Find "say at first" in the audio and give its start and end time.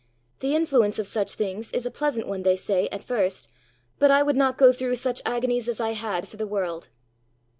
2.55-3.53